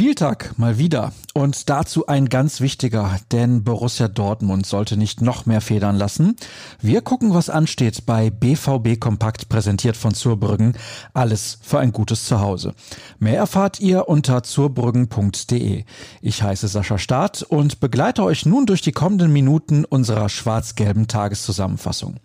Spieltag 0.00 0.58
mal 0.58 0.78
wieder. 0.78 1.12
Und 1.34 1.68
dazu 1.68 2.06
ein 2.06 2.30
ganz 2.30 2.62
wichtiger, 2.62 3.18
denn 3.32 3.64
Borussia 3.64 4.08
Dortmund 4.08 4.64
sollte 4.64 4.96
nicht 4.96 5.20
noch 5.20 5.44
mehr 5.44 5.60
federn 5.60 5.94
lassen. 5.94 6.36
Wir 6.80 7.02
gucken, 7.02 7.34
was 7.34 7.50
ansteht 7.50 8.06
bei 8.06 8.30
BVB 8.30 8.98
Kompakt, 8.98 9.50
präsentiert 9.50 9.98
von 9.98 10.14
Zurbrüggen. 10.14 10.72
Alles 11.12 11.58
für 11.60 11.80
ein 11.80 11.92
gutes 11.92 12.24
Zuhause. 12.24 12.72
Mehr 13.18 13.36
erfahrt 13.36 13.78
ihr 13.80 14.08
unter 14.08 14.42
zurbrüggen.de. 14.42 15.84
Ich 16.22 16.42
heiße 16.42 16.68
Sascha 16.68 16.96
Staat 16.96 17.42
und 17.42 17.80
begleite 17.80 18.22
euch 18.22 18.46
nun 18.46 18.64
durch 18.64 18.80
die 18.80 18.92
kommenden 18.92 19.30
Minuten 19.34 19.84
unserer 19.84 20.30
schwarz-gelben 20.30 21.08
Tageszusammenfassung. 21.08 22.16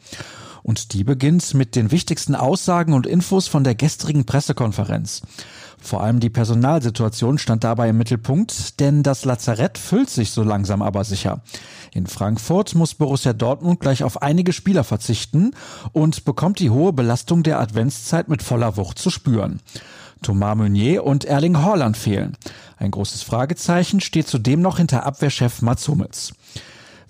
Und 0.66 0.94
die 0.94 1.04
beginnt 1.04 1.54
mit 1.54 1.76
den 1.76 1.92
wichtigsten 1.92 2.34
Aussagen 2.34 2.94
und 2.94 3.06
Infos 3.06 3.48
von 3.48 3.64
der 3.64 3.76
gestrigen 3.76 4.26
Pressekonferenz. 4.26 5.22
Vor 5.80 6.02
allem 6.02 6.20
die 6.20 6.32
Personalsituation 6.32 7.38
stand 7.38 7.64
dabei 7.64 7.90
im 7.90 8.00
Mittelpunkt, 8.00 8.80
denn 8.80 9.04
das 9.04 9.26
Lazarett 9.26 9.78
füllt 9.78 10.10
sich 10.10 10.32
so 10.32 10.42
langsam 10.42 10.82
aber 10.82 11.04
sicher. 11.04 11.44
In 11.94 12.08
Frankfurt 12.08 12.74
muss 12.74 12.96
Borussia 12.96 13.34
Dortmund 13.34 13.80
gleich 13.80 14.04
auf 14.04 14.24
einige 14.24 14.54
Spieler 14.54 14.84
verzichten 14.84 15.52
und 15.92 16.26
bekommt 16.26 16.58
die 16.58 16.72
hohe 16.72 16.94
Belastung 16.94 17.44
der 17.44 17.60
Adventszeit 17.60 18.28
mit 18.28 18.42
voller 18.42 18.76
Wucht 18.76 18.98
zu 18.98 19.12
spüren. 19.12 19.60
Thomas 20.24 20.58
Meunier 20.58 21.04
und 21.04 21.26
Erling 21.26 21.60
Haaland 21.60 21.96
fehlen. 21.96 22.38
Ein 22.78 22.90
großes 22.90 23.22
Fragezeichen 23.22 24.02
steht 24.02 24.28
zudem 24.28 24.64
noch 24.64 24.78
hinter 24.78 25.06
Abwehrchef 25.06 25.62
Mats 25.62 25.88
Hummels. 25.88 26.34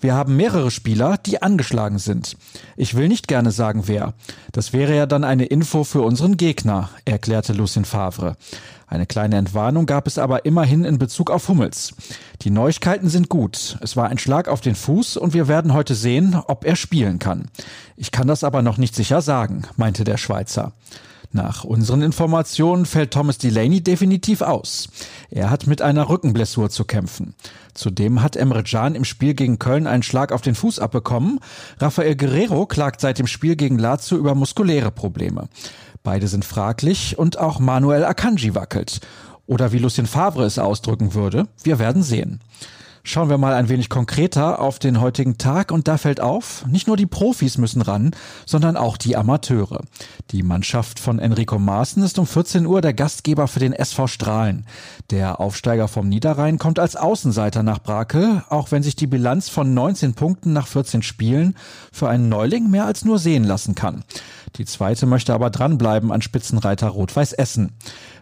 Wir 0.00 0.14
haben 0.14 0.36
mehrere 0.36 0.70
Spieler, 0.70 1.16
die 1.18 1.42
angeschlagen 1.42 1.98
sind. 1.98 2.36
Ich 2.76 2.94
will 2.94 3.08
nicht 3.08 3.28
gerne 3.28 3.50
sagen, 3.50 3.84
wer. 3.86 4.14
Das 4.52 4.72
wäre 4.72 4.94
ja 4.94 5.06
dann 5.06 5.24
eine 5.24 5.46
Info 5.46 5.84
für 5.84 6.02
unseren 6.02 6.36
Gegner, 6.36 6.90
erklärte 7.04 7.52
Lucien 7.52 7.84
Favre. 7.84 8.36
Eine 8.88 9.06
kleine 9.06 9.36
Entwarnung 9.36 9.86
gab 9.86 10.06
es 10.06 10.16
aber 10.16 10.44
immerhin 10.44 10.84
in 10.84 10.98
Bezug 10.98 11.30
auf 11.30 11.48
Hummels. 11.48 11.94
Die 12.42 12.50
Neuigkeiten 12.50 13.08
sind 13.08 13.28
gut. 13.28 13.78
Es 13.80 13.96
war 13.96 14.08
ein 14.08 14.18
Schlag 14.18 14.46
auf 14.46 14.60
den 14.60 14.76
Fuß 14.76 15.16
und 15.16 15.34
wir 15.34 15.48
werden 15.48 15.72
heute 15.72 15.96
sehen, 15.96 16.36
ob 16.46 16.64
er 16.64 16.76
spielen 16.76 17.18
kann. 17.18 17.48
Ich 17.96 18.12
kann 18.12 18.28
das 18.28 18.44
aber 18.44 18.62
noch 18.62 18.78
nicht 18.78 18.94
sicher 18.94 19.22
sagen, 19.22 19.62
meinte 19.76 20.04
der 20.04 20.18
Schweizer. 20.18 20.72
Nach 21.36 21.64
unseren 21.64 22.00
Informationen 22.00 22.86
fällt 22.86 23.10
Thomas 23.10 23.36
Delaney 23.36 23.82
definitiv 23.82 24.40
aus. 24.40 24.88
Er 25.30 25.50
hat 25.50 25.66
mit 25.66 25.82
einer 25.82 26.08
Rückenblessur 26.08 26.70
zu 26.70 26.86
kämpfen. 26.86 27.34
Zudem 27.74 28.22
hat 28.22 28.36
Emre 28.36 28.62
Can 28.62 28.94
im 28.94 29.04
Spiel 29.04 29.34
gegen 29.34 29.58
Köln 29.58 29.86
einen 29.86 30.02
Schlag 30.02 30.32
auf 30.32 30.40
den 30.40 30.54
Fuß 30.54 30.78
abbekommen. 30.78 31.40
Rafael 31.78 32.16
Guerrero 32.16 32.64
klagt 32.64 33.02
seit 33.02 33.18
dem 33.18 33.26
Spiel 33.26 33.54
gegen 33.54 33.78
Lazio 33.78 34.16
über 34.16 34.34
muskuläre 34.34 34.90
Probleme. 34.90 35.50
Beide 36.02 36.26
sind 36.26 36.46
fraglich 36.46 37.18
und 37.18 37.38
auch 37.38 37.60
Manuel 37.60 38.06
Akanji 38.06 38.54
wackelt. 38.54 39.00
Oder 39.46 39.72
wie 39.72 39.78
Lucien 39.78 40.06
Favre 40.06 40.46
es 40.46 40.58
ausdrücken 40.58 41.12
würde, 41.12 41.48
wir 41.62 41.78
werden 41.78 42.02
sehen. 42.02 42.40
Schauen 43.08 43.30
wir 43.30 43.38
mal 43.38 43.54
ein 43.54 43.68
wenig 43.68 43.88
konkreter 43.88 44.58
auf 44.58 44.80
den 44.80 45.00
heutigen 45.00 45.38
Tag 45.38 45.70
und 45.70 45.86
da 45.86 45.96
fällt 45.96 46.20
auf, 46.20 46.66
nicht 46.66 46.88
nur 46.88 46.96
die 46.96 47.06
Profis 47.06 47.56
müssen 47.56 47.80
ran, 47.80 48.10
sondern 48.46 48.76
auch 48.76 48.96
die 48.96 49.16
Amateure. 49.16 49.82
Die 50.32 50.42
Mannschaft 50.42 50.98
von 50.98 51.20
Enrico 51.20 51.56
Maaßen 51.56 52.02
ist 52.02 52.18
um 52.18 52.26
14 52.26 52.66
Uhr 52.66 52.80
der 52.80 52.94
Gastgeber 52.94 53.46
für 53.46 53.60
den 53.60 53.72
SV 53.72 54.08
Strahlen. 54.08 54.66
Der 55.10 55.38
Aufsteiger 55.38 55.86
vom 55.86 56.08
Niederrhein 56.08 56.58
kommt 56.58 56.80
als 56.80 56.96
Außenseiter 56.96 57.62
nach 57.62 57.78
Brakel, 57.78 58.42
auch 58.48 58.72
wenn 58.72 58.82
sich 58.82 58.96
die 58.96 59.06
Bilanz 59.06 59.48
von 59.48 59.72
19 59.72 60.14
Punkten 60.14 60.52
nach 60.52 60.66
14 60.66 61.02
Spielen 61.02 61.56
für 61.92 62.08
einen 62.08 62.28
Neuling 62.28 62.68
mehr 62.70 62.86
als 62.86 63.04
nur 63.04 63.20
sehen 63.20 63.44
lassen 63.44 63.76
kann. 63.76 64.02
Die 64.58 64.64
zweite 64.64 65.06
möchte 65.06 65.34
aber 65.34 65.50
dranbleiben 65.50 66.12
an 66.12 66.22
Spitzenreiter 66.22 66.88
Rot-Weiß 66.88 67.32
Essen. 67.34 67.72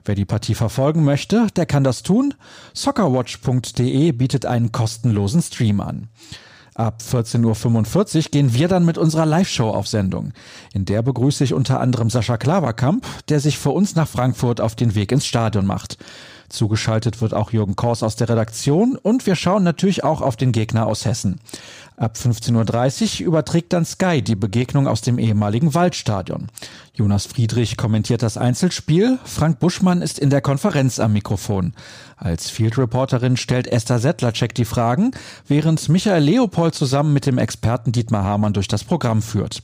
Wer 0.04 0.14
die 0.14 0.24
Partie 0.24 0.54
verfolgen 0.54 1.04
möchte, 1.04 1.46
der 1.56 1.66
kann 1.66 1.84
das 1.84 2.02
tun. 2.02 2.34
Soccerwatch.de 2.74 4.12
bietet 4.12 4.46
einen 4.46 4.72
kostenlosen 4.72 5.42
Stream 5.42 5.80
an. 5.80 6.08
Ab 6.74 7.02
14.45 7.08 8.16
Uhr 8.16 8.22
gehen 8.32 8.54
wir 8.54 8.66
dann 8.66 8.84
mit 8.84 8.98
unserer 8.98 9.26
Live-Show 9.26 9.70
auf 9.70 9.86
Sendung. 9.86 10.32
In 10.72 10.84
der 10.84 11.02
begrüße 11.02 11.44
ich 11.44 11.54
unter 11.54 11.80
anderem 11.80 12.10
Sascha 12.10 12.36
Klaverkamp, 12.36 13.06
der 13.28 13.38
sich 13.38 13.58
für 13.58 13.70
uns 13.70 13.94
nach 13.94 14.08
Frankfurt 14.08 14.60
auf 14.60 14.74
den 14.74 14.96
Weg 14.96 15.12
ins 15.12 15.24
Stadion 15.24 15.66
macht. 15.66 15.98
Zugeschaltet 16.48 17.20
wird 17.20 17.34
auch 17.34 17.52
Jürgen 17.52 17.76
Kors 17.76 18.02
aus 18.02 18.16
der 18.16 18.28
Redaktion 18.28 18.96
und 18.96 19.26
wir 19.26 19.36
schauen 19.36 19.62
natürlich 19.62 20.04
auch 20.04 20.20
auf 20.20 20.36
den 20.36 20.52
Gegner 20.52 20.86
aus 20.86 21.04
Hessen. 21.04 21.40
Ab 21.96 22.16
15.30 22.16 23.20
Uhr 23.20 23.26
überträgt 23.28 23.72
dann 23.72 23.84
Sky 23.84 24.20
die 24.20 24.34
Begegnung 24.34 24.88
aus 24.88 25.00
dem 25.00 25.18
ehemaligen 25.18 25.74
Waldstadion. 25.74 26.48
Jonas 26.92 27.26
Friedrich 27.26 27.76
kommentiert 27.76 28.22
das 28.22 28.36
Einzelspiel, 28.36 29.18
Frank 29.24 29.60
Buschmann 29.60 30.02
ist 30.02 30.18
in 30.18 30.30
der 30.30 30.40
Konferenz 30.40 30.98
am 30.98 31.12
Mikrofon. 31.12 31.72
Als 32.16 32.50
Field 32.50 32.78
Reporterin 32.78 33.36
stellt 33.36 33.68
Esther 33.68 34.00
Settlercheck 34.00 34.54
die 34.54 34.64
Fragen, 34.64 35.12
während 35.46 35.88
Michael 35.88 36.24
Leopold 36.24 36.74
zusammen 36.74 37.12
mit 37.12 37.26
dem 37.26 37.38
Experten 37.38 37.92
Dietmar 37.92 38.24
Hamann 38.24 38.52
durch 38.52 38.68
das 38.68 38.82
Programm 38.82 39.22
führt. 39.22 39.60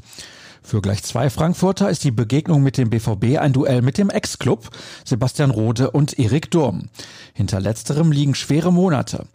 Für 0.62 0.80
gleich 0.80 1.02
zwei 1.02 1.30
Frankfurter 1.30 1.90
ist 1.90 2.04
die 2.04 2.10
Begegnung 2.10 2.62
mit 2.62 2.76
dem 2.76 2.90
BVB 2.90 3.38
ein 3.38 3.52
Duell 3.52 3.82
mit 3.82 3.98
dem 3.98 4.10
Ex-Club 4.10 4.70
Sebastian 5.04 5.50
Rode 5.50 5.90
und 5.90 6.18
Erik 6.18 6.50
Durm. 6.50 6.88
Hinter 7.32 7.60
letzterem 7.60 8.12
liegen 8.12 8.34
schwere 8.34 8.72
Monate. 8.72 9.26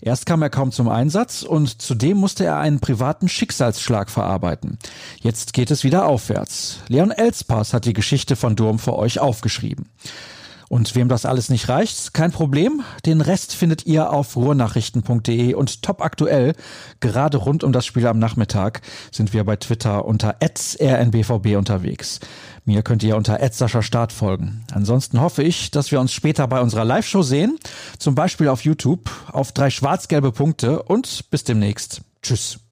Erst 0.00 0.26
kam 0.26 0.42
er 0.42 0.50
kaum 0.50 0.70
zum 0.70 0.88
Einsatz 0.88 1.42
und 1.42 1.80
zudem 1.80 2.18
musste 2.18 2.44
er 2.44 2.58
einen 2.58 2.80
privaten 2.80 3.28
Schicksalsschlag 3.28 4.10
verarbeiten. 4.10 4.78
Jetzt 5.20 5.54
geht 5.54 5.70
es 5.70 5.82
wieder 5.82 6.06
aufwärts. 6.06 6.80
Leon 6.88 7.10
Elspass 7.10 7.72
hat 7.72 7.86
die 7.86 7.94
Geschichte 7.94 8.36
von 8.36 8.54
Durm 8.54 8.78
für 8.78 8.96
euch 8.96 9.18
aufgeschrieben. 9.18 9.86
Und 10.74 10.96
wem 10.96 11.08
das 11.08 11.24
alles 11.24 11.50
nicht 11.50 11.68
reicht, 11.68 12.14
kein 12.14 12.32
Problem. 12.32 12.82
Den 13.06 13.20
Rest 13.20 13.54
findet 13.54 13.86
ihr 13.86 14.10
auf 14.10 14.34
ruhrnachrichten.de 14.34 15.54
und 15.54 15.82
top 15.82 16.02
aktuell. 16.02 16.56
Gerade 16.98 17.36
rund 17.36 17.62
um 17.62 17.70
das 17.70 17.86
Spiel 17.86 18.08
am 18.08 18.18
Nachmittag 18.18 18.82
sind 19.12 19.32
wir 19.32 19.44
bei 19.44 19.54
Twitter 19.54 20.04
unter 20.04 20.34
rnbvb 20.42 21.54
unterwegs. 21.54 22.18
Mir 22.64 22.82
könnt 22.82 23.04
ihr 23.04 23.16
unter 23.16 23.38
Start 23.82 24.12
folgen. 24.12 24.64
Ansonsten 24.72 25.20
hoffe 25.20 25.44
ich, 25.44 25.70
dass 25.70 25.92
wir 25.92 26.00
uns 26.00 26.12
später 26.12 26.48
bei 26.48 26.60
unserer 26.60 26.84
Live-Show 26.84 27.22
sehen. 27.22 27.56
Zum 28.00 28.16
Beispiel 28.16 28.48
auf 28.48 28.64
YouTube 28.64 29.08
auf 29.30 29.52
drei 29.52 29.70
schwarz-gelbe 29.70 30.32
Punkte 30.32 30.82
und 30.82 31.30
bis 31.30 31.44
demnächst. 31.44 32.00
Tschüss. 32.20 32.58